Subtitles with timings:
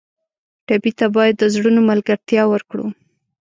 [0.67, 2.85] ټپي ته باید د زړونو ملګرتیا ورکړو.